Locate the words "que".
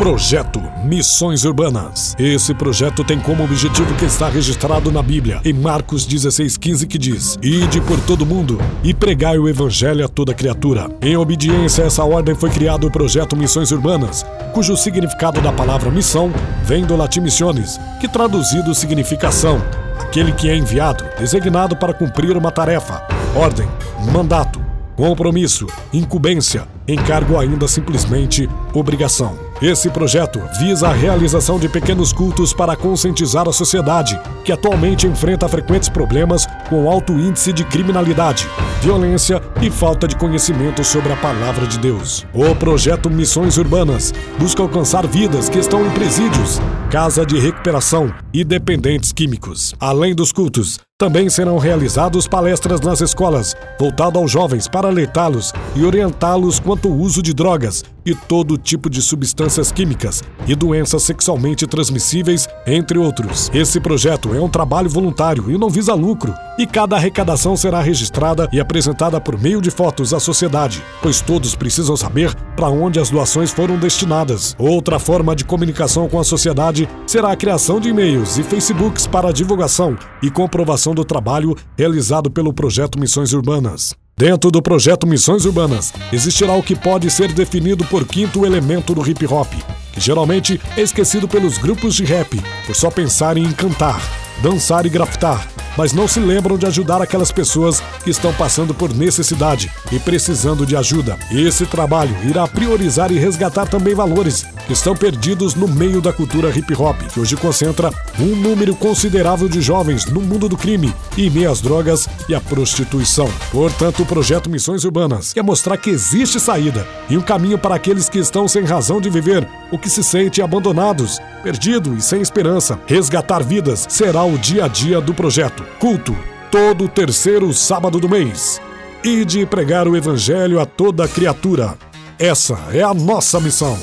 3.96-4.06, 6.86-6.96, 18.00-18.08, 20.32-20.48, 34.42-34.50, 45.50-45.58, 86.62-86.76, 89.94-89.98, 98.04-98.10, 104.66-104.74, 107.10-107.18, 115.78-115.88, 118.06-118.18, 119.78-119.88